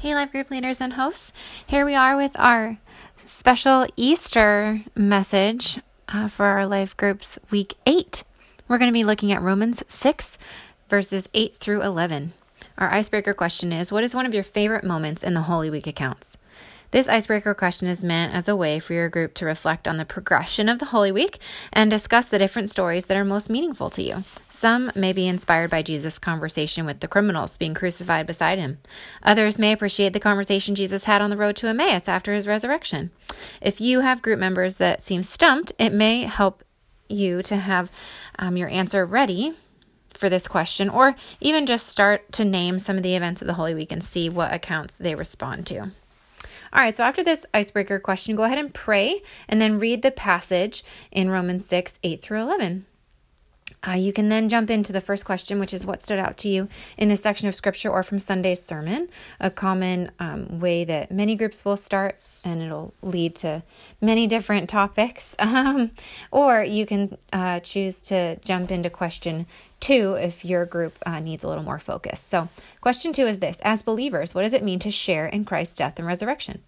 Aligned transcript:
Hey, 0.00 0.14
life 0.14 0.32
group 0.32 0.50
leaders 0.50 0.80
and 0.80 0.94
hosts. 0.94 1.30
Here 1.66 1.84
we 1.84 1.94
are 1.94 2.16
with 2.16 2.32
our 2.36 2.78
special 3.26 3.86
Easter 3.96 4.82
message 4.96 5.78
uh, 6.08 6.26
for 6.26 6.46
our 6.46 6.66
life 6.66 6.96
groups 6.96 7.38
week 7.50 7.74
eight. 7.86 8.24
We're 8.66 8.78
going 8.78 8.88
to 8.88 8.94
be 8.94 9.04
looking 9.04 9.30
at 9.30 9.42
Romans 9.42 9.82
6, 9.88 10.38
verses 10.88 11.28
8 11.34 11.56
through 11.56 11.82
11. 11.82 12.32
Our 12.78 12.90
icebreaker 12.92 13.34
question 13.34 13.72
is 13.72 13.92
What 13.92 14.04
is 14.04 14.14
one 14.14 14.26
of 14.26 14.34
your 14.34 14.42
favorite 14.42 14.84
moments 14.84 15.22
in 15.22 15.34
the 15.34 15.42
Holy 15.42 15.70
Week 15.70 15.86
accounts? 15.86 16.36
This 16.92 17.08
icebreaker 17.08 17.54
question 17.54 17.86
is 17.86 18.02
meant 18.02 18.34
as 18.34 18.48
a 18.48 18.56
way 18.56 18.80
for 18.80 18.94
your 18.94 19.08
group 19.08 19.34
to 19.34 19.46
reflect 19.46 19.86
on 19.86 19.96
the 19.96 20.04
progression 20.04 20.68
of 20.68 20.80
the 20.80 20.86
Holy 20.86 21.12
Week 21.12 21.38
and 21.72 21.88
discuss 21.88 22.28
the 22.28 22.38
different 22.38 22.68
stories 22.68 23.06
that 23.06 23.16
are 23.16 23.24
most 23.24 23.48
meaningful 23.48 23.90
to 23.90 24.02
you. 24.02 24.24
Some 24.48 24.90
may 24.96 25.12
be 25.12 25.28
inspired 25.28 25.70
by 25.70 25.82
Jesus' 25.82 26.18
conversation 26.18 26.86
with 26.86 26.98
the 26.98 27.06
criminals 27.06 27.56
being 27.56 27.74
crucified 27.74 28.26
beside 28.26 28.58
him. 28.58 28.78
Others 29.22 29.56
may 29.56 29.70
appreciate 29.70 30.14
the 30.14 30.18
conversation 30.20 30.74
Jesus 30.74 31.04
had 31.04 31.22
on 31.22 31.30
the 31.30 31.36
road 31.36 31.54
to 31.56 31.68
Emmaus 31.68 32.08
after 32.08 32.34
his 32.34 32.48
resurrection. 32.48 33.12
If 33.60 33.80
you 33.80 34.00
have 34.00 34.20
group 34.20 34.40
members 34.40 34.74
that 34.76 35.00
seem 35.00 35.22
stumped, 35.22 35.72
it 35.78 35.92
may 35.92 36.24
help 36.24 36.64
you 37.08 37.40
to 37.42 37.56
have 37.56 37.92
um, 38.38 38.56
your 38.56 38.68
answer 38.68 39.06
ready 39.06 39.54
for 40.20 40.28
this 40.28 40.46
question, 40.46 40.88
or 40.88 41.16
even 41.40 41.66
just 41.66 41.88
start 41.88 42.30
to 42.32 42.44
name 42.44 42.78
some 42.78 42.96
of 42.96 43.02
the 43.02 43.16
events 43.16 43.40
of 43.40 43.48
the 43.48 43.54
Holy 43.54 43.74
Week 43.74 43.90
and 43.90 44.04
see 44.04 44.28
what 44.28 44.52
accounts 44.52 44.94
they 44.96 45.14
respond 45.14 45.66
to. 45.68 45.80
All 45.80 46.80
right, 46.80 46.94
so 46.94 47.02
after 47.02 47.24
this 47.24 47.44
icebreaker 47.52 47.98
question, 47.98 48.36
go 48.36 48.44
ahead 48.44 48.58
and 48.58 48.72
pray 48.72 49.22
and 49.48 49.60
then 49.60 49.78
read 49.80 50.02
the 50.02 50.12
passage 50.12 50.84
in 51.10 51.30
Romans 51.30 51.66
6 51.66 51.98
8 52.04 52.22
through 52.22 52.42
11. 52.42 52.86
Uh, 53.86 53.92
you 53.92 54.12
can 54.12 54.28
then 54.28 54.48
jump 54.48 54.70
into 54.70 54.92
the 54.92 55.00
first 55.00 55.24
question, 55.24 55.58
which 55.58 55.74
is 55.74 55.86
what 55.86 56.02
stood 56.02 56.18
out 56.18 56.36
to 56.38 56.48
you 56.48 56.68
in 56.96 57.08
this 57.08 57.22
section 57.22 57.48
of 57.48 57.54
scripture 57.54 57.90
or 57.90 58.02
from 58.02 58.18
Sunday's 58.18 58.62
sermon. 58.62 59.08
A 59.40 59.50
common 59.50 60.10
um, 60.18 60.60
way 60.60 60.84
that 60.84 61.10
many 61.10 61.36
groups 61.36 61.64
will 61.64 61.76
start, 61.76 62.20
and 62.44 62.62
it'll 62.62 62.94
lead 63.02 63.34
to 63.36 63.62
many 64.00 64.26
different 64.26 64.68
topics. 64.68 65.34
Um, 65.50 65.90
or 66.30 66.62
you 66.62 66.86
can 66.86 67.18
uh, 67.32 67.60
choose 67.60 67.98
to 68.00 68.36
jump 68.36 68.70
into 68.70 68.88
question 68.88 69.46
two 69.80 70.14
if 70.14 70.44
your 70.44 70.64
group 70.64 70.96
uh, 71.04 71.18
needs 71.18 71.42
a 71.42 71.48
little 71.48 71.64
more 71.64 71.78
focus. 71.78 72.20
So, 72.20 72.48
question 72.80 73.12
two 73.12 73.26
is 73.26 73.40
this 73.40 73.58
As 73.62 73.82
believers, 73.82 74.34
what 74.34 74.42
does 74.42 74.52
it 74.52 74.62
mean 74.62 74.78
to 74.80 74.90
share 74.90 75.26
in 75.26 75.44
Christ's 75.44 75.76
death 75.76 75.98
and 75.98 76.06
resurrection? 76.06 76.62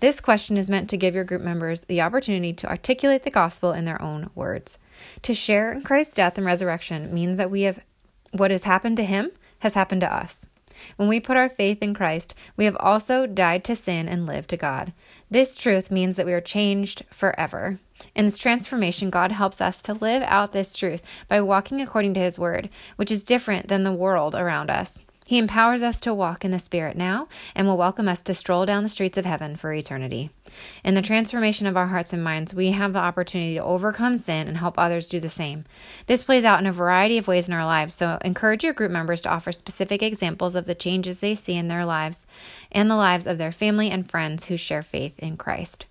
This 0.00 0.20
question 0.20 0.56
is 0.56 0.68
meant 0.68 0.90
to 0.90 0.96
give 0.96 1.14
your 1.14 1.24
group 1.24 1.42
members 1.42 1.80
the 1.82 2.00
opportunity 2.00 2.52
to 2.52 2.68
articulate 2.68 3.22
the 3.22 3.30
gospel 3.30 3.72
in 3.72 3.86
their 3.86 4.00
own 4.00 4.30
words. 4.34 4.78
To 5.22 5.34
share 5.34 5.72
in 5.72 5.82
Christ's 5.82 6.14
death 6.14 6.36
and 6.38 6.46
resurrection 6.46 7.12
means 7.12 7.38
that 7.38 7.50
we 7.50 7.62
have 7.62 7.80
what 8.32 8.50
has 8.50 8.64
happened 8.64 8.96
to 8.98 9.04
him 9.04 9.30
has 9.60 9.74
happened 9.74 10.02
to 10.02 10.14
us. 10.14 10.46
When 10.96 11.08
we 11.08 11.20
put 11.20 11.36
our 11.36 11.48
faith 11.48 11.82
in 11.82 11.94
Christ, 11.94 12.34
we 12.56 12.64
have 12.64 12.76
also 12.78 13.26
died 13.26 13.64
to 13.64 13.76
sin 13.76 14.08
and 14.08 14.26
lived 14.26 14.50
to 14.50 14.56
God. 14.56 14.92
This 15.30 15.56
truth 15.56 15.90
means 15.90 16.16
that 16.16 16.26
we 16.26 16.32
are 16.32 16.40
changed 16.40 17.04
forever. 17.10 17.80
In 18.14 18.26
this 18.26 18.38
transformation, 18.38 19.10
God 19.10 19.32
helps 19.32 19.60
us 19.60 19.82
to 19.82 19.94
live 19.94 20.22
out 20.22 20.52
this 20.52 20.76
truth 20.76 21.02
by 21.26 21.40
walking 21.40 21.80
according 21.80 22.14
to 22.14 22.20
His 22.20 22.38
Word, 22.38 22.68
which 22.96 23.10
is 23.10 23.24
different 23.24 23.68
than 23.68 23.82
the 23.82 23.92
world 23.92 24.34
around 24.34 24.70
us. 24.70 25.00
He 25.28 25.36
empowers 25.36 25.82
us 25.82 26.00
to 26.00 26.14
walk 26.14 26.42
in 26.42 26.52
the 26.52 26.58
Spirit 26.58 26.96
now 26.96 27.28
and 27.54 27.66
will 27.66 27.76
welcome 27.76 28.08
us 28.08 28.20
to 28.20 28.32
stroll 28.32 28.64
down 28.64 28.82
the 28.82 28.88
streets 28.88 29.18
of 29.18 29.26
heaven 29.26 29.56
for 29.56 29.74
eternity. 29.74 30.30
In 30.82 30.94
the 30.94 31.02
transformation 31.02 31.66
of 31.66 31.76
our 31.76 31.88
hearts 31.88 32.14
and 32.14 32.24
minds, 32.24 32.54
we 32.54 32.70
have 32.70 32.94
the 32.94 32.98
opportunity 32.98 33.56
to 33.56 33.62
overcome 33.62 34.16
sin 34.16 34.48
and 34.48 34.56
help 34.56 34.78
others 34.78 35.06
do 35.06 35.20
the 35.20 35.28
same. 35.28 35.66
This 36.06 36.24
plays 36.24 36.46
out 36.46 36.60
in 36.60 36.66
a 36.66 36.72
variety 36.72 37.18
of 37.18 37.28
ways 37.28 37.46
in 37.46 37.52
our 37.52 37.66
lives, 37.66 37.94
so 37.94 38.16
encourage 38.24 38.64
your 38.64 38.72
group 38.72 38.90
members 38.90 39.20
to 39.20 39.28
offer 39.28 39.52
specific 39.52 40.02
examples 40.02 40.54
of 40.54 40.64
the 40.64 40.74
changes 40.74 41.20
they 41.20 41.34
see 41.34 41.56
in 41.56 41.68
their 41.68 41.84
lives 41.84 42.24
and 42.72 42.90
the 42.90 42.96
lives 42.96 43.26
of 43.26 43.36
their 43.36 43.52
family 43.52 43.90
and 43.90 44.10
friends 44.10 44.46
who 44.46 44.56
share 44.56 44.82
faith 44.82 45.12
in 45.18 45.36
Christ. 45.36 45.84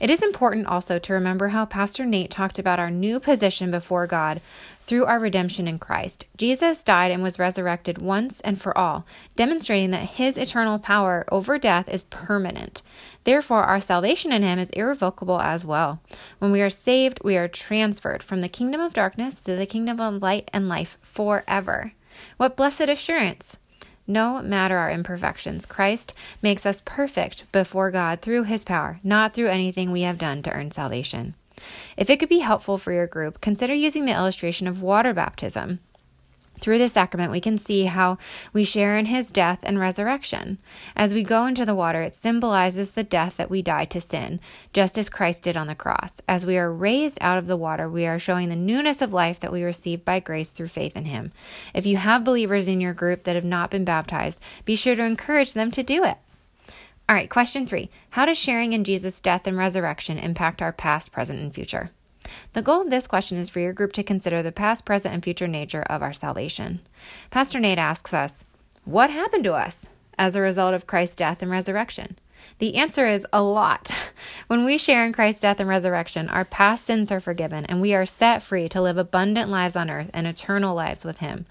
It 0.00 0.10
is 0.10 0.22
important 0.22 0.66
also 0.66 0.98
to 0.98 1.12
remember 1.12 1.48
how 1.48 1.64
Pastor 1.64 2.04
Nate 2.04 2.30
talked 2.30 2.58
about 2.58 2.78
our 2.78 2.90
new 2.90 3.20
position 3.20 3.70
before 3.70 4.06
God 4.06 4.40
through 4.80 5.06
our 5.06 5.18
redemption 5.18 5.68
in 5.68 5.78
Christ. 5.78 6.24
Jesus 6.36 6.82
died 6.82 7.10
and 7.10 7.22
was 7.22 7.38
resurrected 7.38 7.98
once 7.98 8.40
and 8.40 8.60
for 8.60 8.76
all, 8.76 9.06
demonstrating 9.36 9.90
that 9.92 10.10
his 10.10 10.36
eternal 10.36 10.78
power 10.78 11.24
over 11.30 11.58
death 11.58 11.88
is 11.88 12.02
permanent. 12.04 12.82
Therefore, 13.24 13.62
our 13.62 13.80
salvation 13.80 14.32
in 14.32 14.42
him 14.42 14.58
is 14.58 14.70
irrevocable 14.70 15.40
as 15.40 15.64
well. 15.64 16.02
When 16.40 16.50
we 16.50 16.60
are 16.60 16.70
saved, 16.70 17.20
we 17.22 17.36
are 17.36 17.48
transferred 17.48 18.22
from 18.22 18.40
the 18.40 18.48
kingdom 18.48 18.80
of 18.80 18.92
darkness 18.92 19.36
to 19.40 19.54
the 19.54 19.66
kingdom 19.66 20.00
of 20.00 20.20
light 20.20 20.50
and 20.52 20.68
life 20.68 20.98
forever. 21.00 21.92
What 22.36 22.56
blessed 22.56 22.88
assurance! 22.88 23.58
No 24.12 24.42
matter 24.42 24.76
our 24.76 24.90
imperfections, 24.90 25.64
Christ 25.64 26.12
makes 26.42 26.66
us 26.66 26.82
perfect 26.84 27.50
before 27.50 27.90
God 27.90 28.20
through 28.20 28.42
his 28.42 28.62
power, 28.62 28.98
not 29.02 29.32
through 29.32 29.48
anything 29.48 29.90
we 29.90 30.02
have 30.02 30.18
done 30.18 30.42
to 30.42 30.52
earn 30.52 30.70
salvation. 30.70 31.34
If 31.96 32.10
it 32.10 32.20
could 32.20 32.28
be 32.28 32.40
helpful 32.40 32.76
for 32.76 32.92
your 32.92 33.06
group, 33.06 33.40
consider 33.40 33.72
using 33.72 34.04
the 34.04 34.12
illustration 34.12 34.68
of 34.68 34.82
water 34.82 35.14
baptism. 35.14 35.78
Through 36.62 36.78
this 36.78 36.92
sacrament, 36.92 37.32
we 37.32 37.40
can 37.40 37.58
see 37.58 37.86
how 37.86 38.18
we 38.52 38.62
share 38.62 38.96
in 38.96 39.06
his 39.06 39.32
death 39.32 39.58
and 39.64 39.80
resurrection. 39.80 40.58
As 40.94 41.12
we 41.12 41.24
go 41.24 41.44
into 41.44 41.66
the 41.66 41.74
water, 41.74 42.02
it 42.02 42.14
symbolizes 42.14 42.92
the 42.92 43.02
death 43.02 43.36
that 43.36 43.50
we 43.50 43.62
die 43.62 43.84
to 43.86 44.00
sin, 44.00 44.38
just 44.72 44.96
as 44.96 45.08
Christ 45.08 45.42
did 45.42 45.56
on 45.56 45.66
the 45.66 45.74
cross. 45.74 46.12
As 46.28 46.46
we 46.46 46.56
are 46.56 46.72
raised 46.72 47.18
out 47.20 47.36
of 47.36 47.48
the 47.48 47.56
water, 47.56 47.88
we 47.88 48.06
are 48.06 48.20
showing 48.20 48.48
the 48.48 48.54
newness 48.54 49.02
of 49.02 49.12
life 49.12 49.40
that 49.40 49.50
we 49.50 49.64
receive 49.64 50.04
by 50.04 50.20
grace 50.20 50.52
through 50.52 50.68
faith 50.68 50.96
in 50.96 51.06
him. 51.06 51.32
If 51.74 51.84
you 51.84 51.96
have 51.96 52.22
believers 52.22 52.68
in 52.68 52.80
your 52.80 52.94
group 52.94 53.24
that 53.24 53.34
have 53.34 53.44
not 53.44 53.72
been 53.72 53.84
baptized, 53.84 54.38
be 54.64 54.76
sure 54.76 54.94
to 54.94 55.04
encourage 55.04 55.54
them 55.54 55.72
to 55.72 55.82
do 55.82 56.04
it. 56.04 56.18
All 57.08 57.16
right, 57.16 57.28
question 57.28 57.66
three 57.66 57.90
How 58.10 58.24
does 58.24 58.38
sharing 58.38 58.72
in 58.72 58.84
Jesus' 58.84 59.20
death 59.20 59.48
and 59.48 59.58
resurrection 59.58 60.16
impact 60.16 60.62
our 60.62 60.72
past, 60.72 61.10
present, 61.10 61.40
and 61.40 61.52
future? 61.52 61.90
The 62.52 62.62
goal 62.62 62.82
of 62.82 62.90
this 62.90 63.06
question 63.06 63.38
is 63.38 63.48
for 63.48 63.60
your 63.60 63.72
group 63.72 63.92
to 63.94 64.02
consider 64.02 64.42
the 64.42 64.52
past, 64.52 64.84
present, 64.84 65.14
and 65.14 65.22
future 65.22 65.48
nature 65.48 65.82
of 65.82 66.02
our 66.02 66.12
salvation. 66.12 66.80
Pastor 67.30 67.60
Nate 67.60 67.78
asks 67.78 68.14
us, 68.14 68.44
What 68.84 69.10
happened 69.10 69.44
to 69.44 69.54
us 69.54 69.86
as 70.18 70.36
a 70.36 70.40
result 70.40 70.74
of 70.74 70.86
Christ's 70.86 71.16
death 71.16 71.42
and 71.42 71.50
resurrection? 71.50 72.18
The 72.58 72.76
answer 72.76 73.06
is 73.06 73.26
a 73.32 73.42
lot. 73.42 73.92
When 74.46 74.64
we 74.64 74.76
share 74.76 75.06
in 75.06 75.12
Christ's 75.14 75.40
death 75.40 75.60
and 75.60 75.68
resurrection, 75.68 76.28
our 76.28 76.44
past 76.44 76.84
sins 76.84 77.10
are 77.10 77.20
forgiven 77.20 77.64
and 77.66 77.80
we 77.80 77.94
are 77.94 78.04
set 78.04 78.42
free 78.42 78.68
to 78.68 78.82
live 78.82 78.98
abundant 78.98 79.50
lives 79.50 79.76
on 79.76 79.88
earth 79.88 80.10
and 80.12 80.26
eternal 80.26 80.74
lives 80.74 81.04
with 81.04 81.18
Him. 81.18 81.46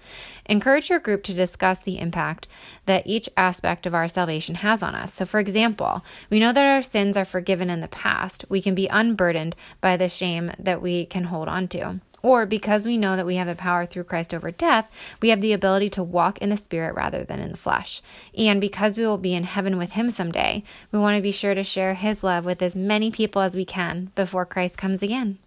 Encourage 0.46 0.88
your 0.88 1.00
group 1.00 1.24
to 1.24 1.34
discuss 1.34 1.82
the 1.82 1.98
impact 1.98 2.46
that 2.86 3.06
each 3.06 3.28
aspect 3.36 3.86
of 3.86 3.94
our 3.94 4.06
salvation 4.06 4.56
has 4.56 4.82
on 4.82 4.94
us. 4.94 5.14
So, 5.14 5.24
for 5.24 5.40
example, 5.40 6.04
we 6.30 6.38
know 6.38 6.52
that 6.52 6.64
our 6.64 6.82
sins 6.82 7.16
are 7.16 7.24
forgiven 7.24 7.70
in 7.70 7.80
the 7.80 7.88
past. 7.88 8.44
We 8.48 8.62
can 8.62 8.74
be 8.74 8.86
unburdened 8.86 9.56
by 9.80 9.96
the 9.96 10.08
shame 10.08 10.52
that 10.58 10.80
we 10.80 11.06
can 11.06 11.24
hold 11.24 11.48
on 11.48 11.68
to. 11.68 12.00
Or 12.22 12.46
because 12.46 12.86
we 12.86 12.96
know 12.96 13.16
that 13.16 13.26
we 13.26 13.36
have 13.36 13.48
the 13.48 13.54
power 13.54 13.84
through 13.84 14.04
Christ 14.04 14.32
over 14.32 14.50
death, 14.50 14.90
we 15.20 15.30
have 15.30 15.40
the 15.40 15.52
ability 15.52 15.90
to 15.90 16.02
walk 16.02 16.38
in 16.38 16.50
the 16.50 16.56
Spirit 16.56 16.94
rather 16.94 17.24
than 17.24 17.40
in 17.40 17.50
the 17.50 17.56
flesh. 17.56 18.00
And 18.38 18.60
because 18.60 18.96
we 18.96 19.04
will 19.04 19.18
be 19.18 19.34
in 19.34 19.44
heaven 19.44 19.76
with 19.76 19.92
Him 19.92 20.10
someday, 20.10 20.62
we 20.92 20.98
want 20.98 21.16
to 21.16 21.22
be 21.22 21.32
sure 21.32 21.54
to 21.54 21.64
share 21.64 21.94
His 21.94 22.22
love 22.22 22.44
with 22.44 22.62
as 22.62 22.76
many 22.76 23.10
people 23.10 23.42
as 23.42 23.56
we 23.56 23.64
can 23.64 24.12
before 24.14 24.46
Christ 24.46 24.78
comes 24.78 25.02
again. 25.02 25.38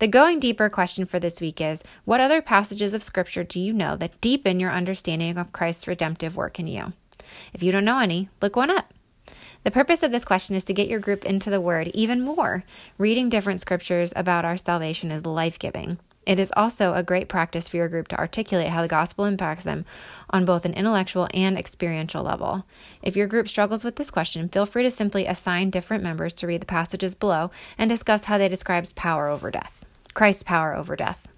The 0.00 0.06
going 0.06 0.40
deeper 0.40 0.68
question 0.70 1.04
for 1.04 1.18
this 1.18 1.40
week 1.40 1.60
is 1.60 1.84
What 2.04 2.20
other 2.20 2.40
passages 2.40 2.94
of 2.94 3.02
Scripture 3.02 3.44
do 3.44 3.60
you 3.60 3.72
know 3.72 3.96
that 3.96 4.20
deepen 4.20 4.60
your 4.60 4.72
understanding 4.72 5.36
of 5.36 5.52
Christ's 5.52 5.88
redemptive 5.88 6.36
work 6.36 6.58
in 6.58 6.66
you? 6.66 6.92
If 7.52 7.62
you 7.62 7.70
don't 7.70 7.84
know 7.84 7.98
any, 7.98 8.28
look 8.40 8.56
one 8.56 8.70
up. 8.70 8.92
The 9.62 9.70
purpose 9.70 10.02
of 10.02 10.10
this 10.10 10.24
question 10.24 10.56
is 10.56 10.64
to 10.64 10.72
get 10.72 10.88
your 10.88 11.00
group 11.00 11.26
into 11.26 11.50
the 11.50 11.60
Word 11.60 11.88
even 11.92 12.22
more. 12.22 12.64
Reading 12.96 13.28
different 13.28 13.60
scriptures 13.60 14.10
about 14.16 14.46
our 14.46 14.56
salvation 14.56 15.10
is 15.10 15.26
life 15.26 15.58
giving. 15.58 15.98
It 16.24 16.38
is 16.38 16.52
also 16.56 16.94
a 16.94 17.02
great 17.02 17.28
practice 17.28 17.68
for 17.68 17.76
your 17.76 17.88
group 17.88 18.08
to 18.08 18.18
articulate 18.18 18.68
how 18.68 18.80
the 18.80 18.88
gospel 18.88 19.26
impacts 19.26 19.64
them 19.64 19.84
on 20.30 20.46
both 20.46 20.64
an 20.64 20.72
intellectual 20.72 21.28
and 21.34 21.58
experiential 21.58 22.22
level. 22.22 22.64
If 23.02 23.16
your 23.16 23.26
group 23.26 23.48
struggles 23.48 23.84
with 23.84 23.96
this 23.96 24.10
question, 24.10 24.48
feel 24.48 24.64
free 24.64 24.82
to 24.82 24.90
simply 24.90 25.26
assign 25.26 25.68
different 25.70 26.04
members 26.04 26.32
to 26.34 26.46
read 26.46 26.62
the 26.62 26.66
passages 26.66 27.14
below 27.14 27.50
and 27.76 27.90
discuss 27.90 28.24
how 28.24 28.38
they 28.38 28.48
describe 28.48 28.86
power 28.94 29.28
over 29.28 29.50
death. 29.50 29.84
Christ's 30.14 30.42
power 30.42 30.74
over 30.74 30.96
death. 30.96 31.28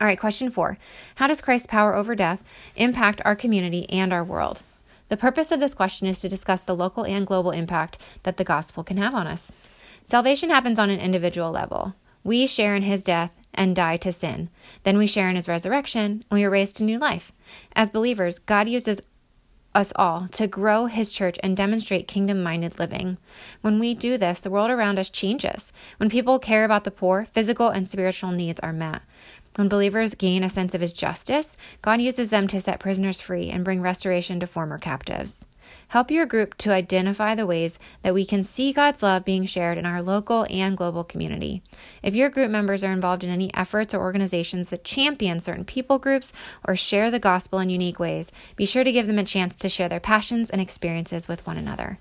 All 0.00 0.06
right, 0.06 0.18
question 0.18 0.48
four 0.48 0.78
How 1.16 1.26
does 1.26 1.42
Christ's 1.42 1.66
power 1.66 1.94
over 1.94 2.14
death 2.14 2.42
impact 2.76 3.20
our 3.24 3.36
community 3.36 3.88
and 3.90 4.12
our 4.14 4.24
world? 4.24 4.62
The 5.08 5.16
purpose 5.16 5.50
of 5.50 5.60
this 5.60 5.74
question 5.74 6.06
is 6.06 6.20
to 6.20 6.28
discuss 6.28 6.62
the 6.62 6.76
local 6.76 7.04
and 7.04 7.26
global 7.26 7.50
impact 7.50 7.98
that 8.24 8.36
the 8.36 8.44
gospel 8.44 8.84
can 8.84 8.96
have 8.98 9.14
on 9.14 9.26
us. 9.26 9.50
Salvation 10.06 10.50
happens 10.50 10.78
on 10.78 10.90
an 10.90 11.00
individual 11.00 11.50
level. 11.50 11.94
We 12.24 12.46
share 12.46 12.74
in 12.74 12.82
his 12.82 13.02
death 13.02 13.34
and 13.54 13.74
die 13.74 13.96
to 13.98 14.12
sin. 14.12 14.50
Then 14.82 14.98
we 14.98 15.06
share 15.06 15.28
in 15.28 15.36
his 15.36 15.48
resurrection 15.48 16.24
and 16.30 16.38
we 16.38 16.44
are 16.44 16.50
raised 16.50 16.76
to 16.76 16.84
new 16.84 16.98
life. 16.98 17.32
As 17.74 17.90
believers, 17.90 18.38
God 18.38 18.68
uses 18.68 19.00
us 19.74 19.92
all 19.96 20.28
to 20.28 20.46
grow 20.46 20.86
his 20.86 21.12
church 21.12 21.38
and 21.42 21.56
demonstrate 21.56 22.08
kingdom 22.08 22.42
minded 22.42 22.78
living. 22.78 23.18
When 23.60 23.78
we 23.78 23.94
do 23.94 24.18
this, 24.18 24.40
the 24.40 24.50
world 24.50 24.70
around 24.70 24.98
us 24.98 25.10
changes. 25.10 25.72
When 25.98 26.10
people 26.10 26.38
care 26.38 26.64
about 26.64 26.84
the 26.84 26.90
poor, 26.90 27.26
physical 27.32 27.68
and 27.68 27.86
spiritual 27.86 28.32
needs 28.32 28.60
are 28.60 28.72
met. 28.72 29.02
When 29.58 29.68
believers 29.68 30.14
gain 30.14 30.44
a 30.44 30.48
sense 30.48 30.72
of 30.72 30.80
his 30.80 30.92
justice, 30.92 31.56
God 31.82 32.00
uses 32.00 32.30
them 32.30 32.46
to 32.46 32.60
set 32.60 32.78
prisoners 32.78 33.20
free 33.20 33.50
and 33.50 33.64
bring 33.64 33.82
restoration 33.82 34.38
to 34.38 34.46
former 34.46 34.78
captives. 34.78 35.44
Help 35.88 36.12
your 36.12 36.26
group 36.26 36.56
to 36.58 36.70
identify 36.70 37.34
the 37.34 37.44
ways 37.44 37.80
that 38.02 38.14
we 38.14 38.24
can 38.24 38.44
see 38.44 38.72
God's 38.72 39.02
love 39.02 39.24
being 39.24 39.46
shared 39.46 39.76
in 39.76 39.84
our 39.84 40.00
local 40.00 40.46
and 40.48 40.76
global 40.76 41.02
community. 41.02 41.60
If 42.04 42.14
your 42.14 42.28
group 42.28 42.52
members 42.52 42.84
are 42.84 42.92
involved 42.92 43.24
in 43.24 43.30
any 43.30 43.52
efforts 43.52 43.92
or 43.92 43.98
organizations 44.00 44.68
that 44.68 44.84
champion 44.84 45.40
certain 45.40 45.64
people 45.64 45.98
groups 45.98 46.32
or 46.64 46.76
share 46.76 47.10
the 47.10 47.18
gospel 47.18 47.58
in 47.58 47.68
unique 47.68 47.98
ways, 47.98 48.30
be 48.54 48.64
sure 48.64 48.84
to 48.84 48.92
give 48.92 49.08
them 49.08 49.18
a 49.18 49.24
chance 49.24 49.56
to 49.56 49.68
share 49.68 49.88
their 49.88 49.98
passions 49.98 50.50
and 50.50 50.60
experiences 50.60 51.26
with 51.26 51.44
one 51.48 51.58
another. 51.58 51.98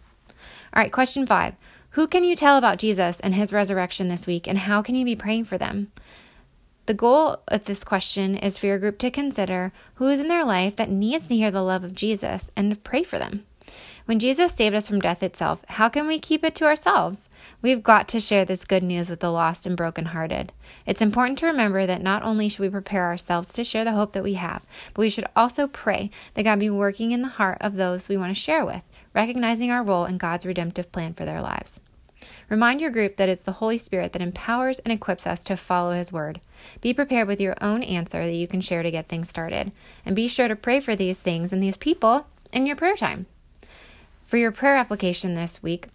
All 0.76 0.84
right, 0.84 0.92
question 0.92 1.26
five 1.26 1.56
Who 1.92 2.06
can 2.06 2.24
you 2.24 2.36
tell 2.36 2.56
about 2.56 2.78
Jesus 2.78 3.20
and 3.20 3.34
his 3.34 3.52
resurrection 3.52 4.10
this 4.10 4.28
week, 4.28 4.48
and 4.48 4.60
how 4.60 4.84
can 4.84 4.94
you 4.94 5.04
be 5.04 5.16
praying 5.16 5.46
for 5.46 5.58
them? 5.58 5.92
The 6.88 6.94
goal 6.94 7.42
of 7.50 7.66
this 7.66 7.84
question 7.84 8.38
is 8.38 8.58
for 8.58 8.68
your 8.68 8.80
group 8.80 8.98
to 9.00 9.12
consider 9.12 9.74
who 9.96 10.08
is 10.08 10.22
in 10.22 10.30
their 10.30 10.46
life 10.46 10.78
that 10.78 10.90
needs 10.90 11.28
to 11.28 11.36
hear 11.36 11.52
the 11.52 11.62
love 11.62 11.84
of 11.84 11.94
Jesus 11.94 12.50
and 12.56 12.72
to 12.72 12.78
pray 12.78 13.04
for 13.04 13.20
them. 13.20 13.46
When 14.06 14.20
Jesus 14.20 14.54
saved 14.54 14.74
us 14.74 14.88
from 14.88 15.02
death 15.02 15.22
itself, 15.22 15.66
how 15.68 15.90
can 15.90 16.08
we 16.08 16.18
keep 16.18 16.46
it 16.46 16.56
to 16.56 16.66
ourselves? 16.66 17.28
We've 17.62 17.84
got 17.84 18.08
to 18.08 18.22
share 18.22 18.46
this 18.46 18.64
good 18.64 18.84
news 18.84 19.10
with 19.10 19.20
the 19.20 19.34
lost 19.34 19.66
and 19.66 19.76
brokenhearted. 19.76 20.54
It's 20.86 21.02
important 21.02 21.38
to 21.40 21.48
remember 21.48 21.86
that 21.86 22.02
not 22.02 22.24
only 22.24 22.48
should 22.48 22.62
we 22.62 22.70
prepare 22.70 23.04
ourselves 23.04 23.52
to 23.52 23.66
share 23.66 23.84
the 23.84 23.92
hope 23.92 24.14
that 24.14 24.24
we 24.24 24.36
have, 24.36 24.62
but 24.94 25.02
we 25.02 25.10
should 25.10 25.26
also 25.36 25.68
pray 25.68 26.10
that 26.36 26.44
God 26.44 26.58
be 26.60 26.70
working 26.70 27.12
in 27.12 27.22
the 27.22 27.28
heart 27.28 27.58
of 27.60 27.76
those 27.76 28.08
we 28.08 28.16
want 28.16 28.34
to 28.34 28.42
share 28.42 28.66
with, 28.66 28.84
recognizing 29.14 29.72
our 29.72 29.84
role 29.84 30.06
in 30.06 30.18
God's 30.18 30.46
redemptive 30.46 30.94
plan 30.94 31.14
for 31.14 31.26
their 31.26 31.42
lives. 31.42 31.82
Remind 32.50 32.80
your 32.80 32.92
group 32.92 33.18
that 33.18 33.30
it's 33.30 33.44
the 33.44 33.54
Holy 33.54 33.78
Spirit 33.78 34.14
that 34.14 34.22
empowers 34.22 34.80
and 34.80 34.94
equips 34.94 35.28
us 35.28 35.42
to 35.44 35.58
follow 35.58 35.92
His 35.92 36.12
Word. 36.12 36.40
Be 36.80 36.94
prepared 36.94 37.28
with 37.28 37.42
your 37.42 37.56
own 37.62 37.84
answer 37.84 38.26
that 38.26 38.36
you 38.36 38.48
can 38.48 38.62
share 38.62 38.84
to 38.84 38.92
get 38.92 39.10
things 39.10 39.30
started. 39.30 39.72
And 40.06 40.16
be 40.16 40.28
sure 40.28 40.48
to 40.48 40.56
pray 40.56 40.80
for 40.80 40.96
these 40.96 41.18
things 41.18 41.52
and 41.52 41.62
these 41.62 41.78
people 41.78 42.28
in 42.54 42.66
your 42.66 42.78
prayer 42.78 42.96
time. 42.96 43.26
For 44.26 44.38
your 44.38 44.52
prayer 44.52 44.76
application 44.76 45.34
this 45.34 45.62
week, 45.62 45.88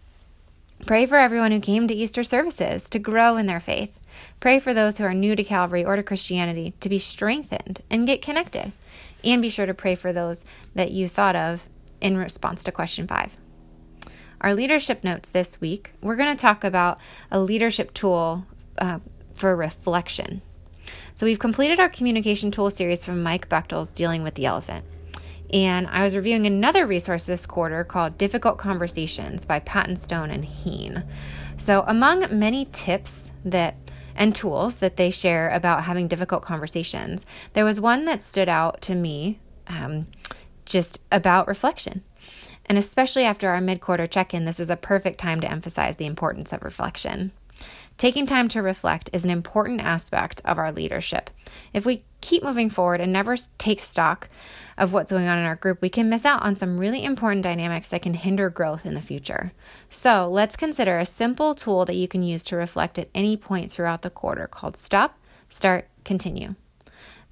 pray 0.87 1.07
for 1.07 1.17
everyone 1.17 1.53
who 1.53 1.61
came 1.61 1.89
to 1.89 1.95
Easter 1.95 2.25
services 2.25 2.89
to 2.91 2.99
grow 2.99 3.37
in 3.37 3.47
their 3.47 3.61
faith. 3.61 3.99
Pray 4.41 4.59
for 4.59 4.75
those 4.75 4.99
who 4.99 5.05
are 5.05 5.15
new 5.15 5.35
to 5.35 5.45
Calvary 5.45 5.85
or 5.85 5.97
to 5.97 6.03
Christianity 6.03 6.75
to 6.81 6.89
be 6.89 6.99
strengthened 6.99 7.83
and 7.89 8.07
get 8.07 8.21
connected. 8.21 8.73
And 9.25 9.41
be 9.41 9.49
sure 9.49 9.67
to 9.67 9.75
pray 9.75 9.95
for 9.95 10.13
those 10.13 10.45
that 10.75 10.91
you 10.91 11.09
thought 11.09 11.37
of 11.37 11.67
in 12.01 12.17
response 12.19 12.65
to 12.65 12.73
question 12.73 13.07
five. 13.07 13.37
Our 14.43 14.55
leadership 14.55 15.05
notes 15.05 15.31
this 15.31 15.61
week, 15.61 15.93
we're 16.03 16.17
going 16.17 16.37
to 16.37 16.41
talk 16.41 16.65
about 16.65 16.99
a 17.31 17.39
leadership 17.39 17.95
tool 17.95 18.45
uh, 18.77 18.99
for 19.35 19.55
reflection. 19.55 20.43
So, 21.15 21.27
we've 21.27 21.39
completed 21.39 21.79
our 21.79 21.89
communication 21.89 22.51
tool 22.51 22.69
series 22.69 23.05
from 23.05 23.23
Mike 23.23 23.49
Bechtle's 23.49 23.91
Dealing 23.91 24.25
with 24.25 24.35
the 24.35 24.47
Elephant. 24.47 24.85
And 25.53 25.87
I 25.87 26.03
was 26.03 26.17
reviewing 26.17 26.45
another 26.47 26.87
resource 26.87 27.25
this 27.25 27.47
quarter 27.47 27.85
called 27.85 28.19
Difficult 28.19 28.59
Conversations 28.59 29.45
by 29.45 29.61
Patton 29.61 29.95
Stone 29.95 30.31
and 30.31 30.45
Heen. 30.45 31.05
So, 31.57 31.85
among 31.87 32.37
many 32.37 32.65
tips 32.73 33.31
that 33.45 33.77
and 34.17 34.35
tools 34.35 34.77
that 34.77 34.97
they 34.97 35.11
share 35.11 35.51
about 35.51 35.85
having 35.85 36.09
difficult 36.09 36.43
conversations, 36.43 37.25
there 37.53 37.65
was 37.65 37.81
one 37.81 38.07
that 38.07 38.23
stood 38.23 38.49
out 38.49 38.81
to 38.83 38.97
me 38.97 39.39
um, 39.69 40.09
just 40.65 40.99
about 41.13 41.47
reflection. 41.47 42.03
And 42.73 42.79
especially 42.79 43.25
after 43.25 43.51
our 43.51 43.61
mid 43.61 43.83
quarter 43.83 44.07
check 44.07 44.33
in, 44.33 44.47
this 44.47 44.59
is 44.59 44.71
a 44.71 44.77
perfect 44.77 45.21
time 45.21 45.43
to 45.43 45.51
emphasize 45.51 45.97
the 45.97 46.07
importance 46.07 46.55
of 46.55 46.63
reflection. 46.63 47.31
Taking 47.99 48.25
time 48.25 48.49
to 48.49 48.63
reflect 48.63 49.11
is 49.13 49.25
an 49.25 49.31
important 49.31 49.83
aspect 49.83 50.41
of 50.47 50.57
our 50.57 50.73
leadership. 50.73 51.29
If 51.75 51.85
we 51.85 52.03
keep 52.23 52.43
moving 52.43 52.71
forward 52.71 53.03
and 53.03 53.13
never 53.13 53.37
take 53.59 53.79
stock 53.79 54.31
of 54.79 54.95
what's 54.95 55.11
going 55.11 55.29
on 55.29 55.37
in 55.37 55.45
our 55.45 55.57
group, 55.57 55.83
we 55.83 55.91
can 55.91 56.09
miss 56.09 56.25
out 56.25 56.41
on 56.41 56.57
some 56.57 56.81
really 56.81 57.05
important 57.05 57.43
dynamics 57.43 57.89
that 57.89 58.01
can 58.01 58.15
hinder 58.15 58.49
growth 58.49 58.87
in 58.87 58.95
the 58.95 59.03
future. 59.03 59.53
So, 59.91 60.27
let's 60.27 60.57
consider 60.57 60.99
a 60.99 61.05
simple 61.05 61.55
tool 61.55 61.85
that 61.85 61.97
you 61.97 62.09
can 62.09 62.23
use 62.23 62.43
to 62.45 62.57
reflect 62.57 62.99
at 62.99 63.11
any 63.15 63.37
point 63.37 63.71
throughout 63.71 64.01
the 64.01 64.09
quarter 64.09 64.47
called 64.47 64.79
Stop, 64.79 65.19
Start, 65.51 65.89
Continue. 66.07 66.55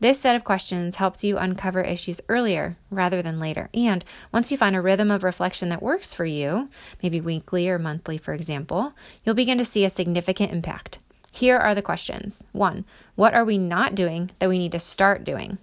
This 0.01 0.19
set 0.19 0.35
of 0.35 0.45
questions 0.45 0.97
helps 0.97 1.23
you 1.23 1.37
uncover 1.37 1.83
issues 1.83 2.23
earlier 2.29 2.79
rather 2.91 3.21
than 3.21 3.39
later. 3.39 3.69
And 3.75 4.03
once 4.33 4.51
you 4.51 4.57
find 4.57 4.75
a 4.75 4.81
rhythm 4.81 5.11
of 5.11 5.23
reflection 5.23 5.69
that 5.69 5.83
works 5.83 6.15
for 6.15 6.25
you, 6.25 6.71
maybe 7.03 7.21
weekly 7.21 7.69
or 7.69 7.79
monthly, 7.79 8.17
for 8.17 8.33
example, 8.33 8.95
you'll 9.23 9.35
begin 9.35 9.59
to 9.59 9.65
see 9.65 9.85
a 9.85 9.91
significant 9.91 10.53
impact. 10.53 10.99
Here 11.33 11.59
are 11.59 11.75
the 11.75 11.83
questions 11.83 12.43
one, 12.53 12.87
what 13.15 13.35
are 13.35 13.45
we 13.45 13.59
not 13.59 13.95
doing 13.95 14.31
that 14.39 14.49
we 14.49 14.59
need 14.59 14.73
to 14.73 14.79
start 14.79 15.23
doing? 15.23 15.59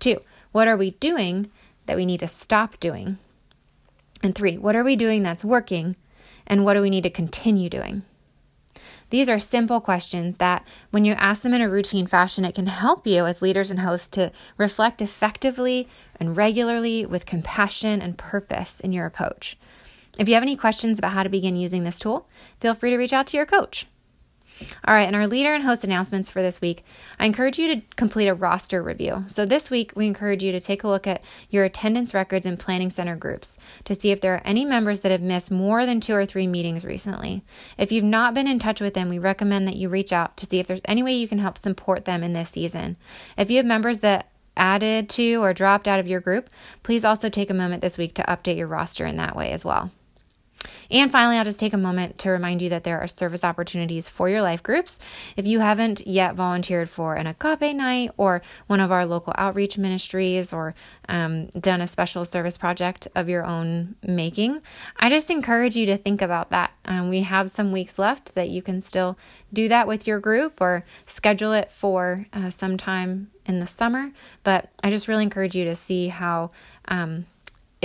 Two, 0.00 0.20
what 0.50 0.66
are 0.66 0.76
we 0.76 0.90
doing 0.92 1.50
that 1.86 1.96
we 1.96 2.04
need 2.04 2.20
to 2.20 2.28
stop 2.28 2.80
doing? 2.80 3.18
And 4.22 4.34
three, 4.34 4.58
what 4.58 4.74
are 4.74 4.84
we 4.84 4.96
doing 4.96 5.22
that's 5.22 5.44
working? 5.44 5.96
And 6.46 6.64
what 6.64 6.74
do 6.74 6.82
we 6.82 6.90
need 6.90 7.04
to 7.04 7.10
continue 7.10 7.68
doing? 7.68 8.02
These 9.14 9.28
are 9.28 9.38
simple 9.38 9.80
questions 9.80 10.38
that, 10.38 10.66
when 10.90 11.04
you 11.04 11.12
ask 11.12 11.44
them 11.44 11.54
in 11.54 11.60
a 11.60 11.68
routine 11.68 12.08
fashion, 12.08 12.44
it 12.44 12.56
can 12.56 12.66
help 12.66 13.06
you 13.06 13.26
as 13.26 13.40
leaders 13.40 13.70
and 13.70 13.78
hosts 13.78 14.08
to 14.08 14.32
reflect 14.58 15.00
effectively 15.00 15.88
and 16.18 16.36
regularly 16.36 17.06
with 17.06 17.24
compassion 17.24 18.02
and 18.02 18.18
purpose 18.18 18.80
in 18.80 18.92
your 18.92 19.06
approach. 19.06 19.56
If 20.18 20.26
you 20.26 20.34
have 20.34 20.42
any 20.42 20.56
questions 20.56 20.98
about 20.98 21.12
how 21.12 21.22
to 21.22 21.28
begin 21.28 21.54
using 21.54 21.84
this 21.84 22.00
tool, 22.00 22.26
feel 22.58 22.74
free 22.74 22.90
to 22.90 22.96
reach 22.96 23.12
out 23.12 23.28
to 23.28 23.36
your 23.36 23.46
coach. 23.46 23.86
All 24.86 24.94
right, 24.94 25.06
and 25.06 25.16
our 25.16 25.26
leader 25.26 25.52
and 25.52 25.64
host 25.64 25.84
announcements 25.84 26.30
for 26.30 26.42
this 26.42 26.60
week, 26.60 26.84
I 27.18 27.26
encourage 27.26 27.58
you 27.58 27.74
to 27.74 27.82
complete 27.96 28.28
a 28.28 28.34
roster 28.34 28.82
review. 28.82 29.24
So 29.28 29.44
this 29.44 29.70
week, 29.70 29.92
we 29.94 30.06
encourage 30.06 30.42
you 30.42 30.52
to 30.52 30.60
take 30.60 30.84
a 30.84 30.88
look 30.88 31.06
at 31.06 31.22
your 31.50 31.64
attendance 31.64 32.14
records 32.14 32.46
in 32.46 32.56
planning 32.56 32.90
center 32.90 33.16
groups 33.16 33.58
to 33.84 33.94
see 33.94 34.10
if 34.10 34.20
there 34.20 34.34
are 34.34 34.42
any 34.44 34.64
members 34.64 35.00
that 35.02 35.12
have 35.12 35.22
missed 35.22 35.50
more 35.50 35.86
than 35.86 36.00
two 36.00 36.14
or 36.14 36.26
three 36.26 36.46
meetings 36.46 36.84
recently. 36.84 37.42
If 37.78 37.92
you've 37.92 38.04
not 38.04 38.34
been 38.34 38.48
in 38.48 38.58
touch 38.58 38.80
with 38.80 38.94
them, 38.94 39.08
we 39.08 39.18
recommend 39.18 39.66
that 39.68 39.76
you 39.76 39.88
reach 39.88 40.12
out 40.12 40.36
to 40.38 40.46
see 40.46 40.58
if 40.58 40.66
there's 40.66 40.80
any 40.84 41.02
way 41.02 41.14
you 41.14 41.28
can 41.28 41.38
help 41.38 41.58
support 41.58 42.04
them 42.04 42.22
in 42.22 42.32
this 42.32 42.50
season. 42.50 42.96
If 43.36 43.50
you 43.50 43.56
have 43.58 43.66
members 43.66 44.00
that 44.00 44.30
added 44.56 45.08
to 45.10 45.42
or 45.42 45.52
dropped 45.52 45.88
out 45.88 45.98
of 45.98 46.06
your 46.06 46.20
group, 46.20 46.48
please 46.82 47.04
also 47.04 47.28
take 47.28 47.50
a 47.50 47.54
moment 47.54 47.82
this 47.82 47.98
week 47.98 48.14
to 48.14 48.22
update 48.22 48.56
your 48.56 48.68
roster 48.68 49.06
in 49.06 49.16
that 49.16 49.36
way 49.36 49.50
as 49.50 49.64
well. 49.64 49.90
And 50.90 51.10
finally, 51.10 51.36
I'll 51.36 51.44
just 51.44 51.60
take 51.60 51.72
a 51.72 51.78
moment 51.78 52.18
to 52.18 52.30
remind 52.30 52.62
you 52.62 52.68
that 52.70 52.84
there 52.84 53.00
are 53.00 53.08
service 53.08 53.44
opportunities 53.44 54.08
for 54.08 54.28
your 54.28 54.42
life 54.42 54.62
groups. 54.62 54.98
If 55.36 55.46
you 55.46 55.60
haven't 55.60 56.06
yet 56.06 56.34
volunteered 56.34 56.88
for 56.88 57.14
an 57.14 57.26
agape 57.26 57.74
night 57.74 58.10
or 58.16 58.42
one 58.66 58.80
of 58.80 58.92
our 58.92 59.06
local 59.06 59.32
outreach 59.36 59.78
ministries 59.78 60.52
or 60.52 60.74
um, 61.08 61.46
done 61.46 61.80
a 61.80 61.86
special 61.86 62.24
service 62.24 62.58
project 62.58 63.08
of 63.14 63.28
your 63.28 63.44
own 63.44 63.96
making, 64.02 64.60
I 64.98 65.08
just 65.08 65.30
encourage 65.30 65.76
you 65.76 65.86
to 65.86 65.96
think 65.96 66.22
about 66.22 66.50
that. 66.50 66.72
Um, 66.84 67.08
we 67.08 67.22
have 67.22 67.50
some 67.50 67.72
weeks 67.72 67.98
left 67.98 68.34
that 68.34 68.48
you 68.48 68.62
can 68.62 68.80
still 68.80 69.18
do 69.52 69.68
that 69.68 69.86
with 69.86 70.06
your 70.06 70.20
group 70.20 70.60
or 70.60 70.84
schedule 71.06 71.52
it 71.52 71.70
for 71.70 72.26
uh, 72.32 72.50
sometime 72.50 73.30
in 73.46 73.60
the 73.60 73.66
summer. 73.66 74.12
But 74.42 74.70
I 74.82 74.90
just 74.90 75.08
really 75.08 75.22
encourage 75.22 75.56
you 75.56 75.64
to 75.64 75.74
see 75.74 76.08
how. 76.08 76.50
Um, 76.86 77.26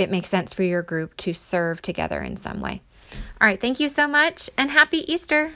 it 0.00 0.10
makes 0.10 0.28
sense 0.28 0.54
for 0.54 0.62
your 0.62 0.82
group 0.82 1.16
to 1.18 1.32
serve 1.32 1.82
together 1.82 2.20
in 2.22 2.36
some 2.36 2.60
way. 2.60 2.82
All 3.40 3.46
right, 3.46 3.60
thank 3.60 3.80
you 3.80 3.88
so 3.88 4.06
much 4.06 4.48
and 4.56 4.70
happy 4.70 5.10
Easter. 5.12 5.52